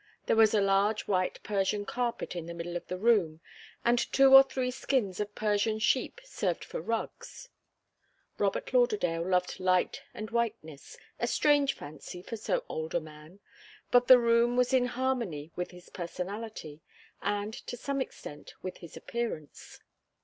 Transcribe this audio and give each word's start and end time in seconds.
There 0.25 0.35
was 0.35 0.55
a 0.55 0.61
large 0.61 1.03
white 1.07 1.37
Persian 1.43 1.85
carpet 1.85 2.35
in 2.35 2.47
the 2.47 2.55
middle 2.55 2.75
of 2.75 2.87
the 2.87 2.97
room, 2.97 3.39
and 3.85 3.99
two 3.99 4.33
or 4.33 4.41
three 4.41 4.71
skins 4.71 5.19
of 5.19 5.35
Persian 5.35 5.77
sheep 5.77 6.19
served 6.23 6.65
for 6.65 6.81
rugs. 6.81 7.49
Robert 8.39 8.73
Lauderdale 8.73 9.21
loved 9.23 9.59
light 9.59 10.01
and 10.15 10.31
whiteness, 10.31 10.97
a 11.19 11.27
strange 11.27 11.75
fancy 11.75 12.23
for 12.23 12.35
so 12.35 12.63
old 12.67 12.95
a 12.95 12.99
man; 12.99 13.41
but 13.91 14.07
the 14.07 14.17
room 14.17 14.57
was 14.57 14.73
in 14.73 14.87
harmony 14.87 15.51
with 15.55 15.69
his 15.69 15.89
personality, 15.91 16.81
and, 17.21 17.53
to 17.53 17.77
some 17.77 18.01
extent, 18.01 18.55
with 18.63 18.77
his 18.77 18.97
appearance. 18.97 19.81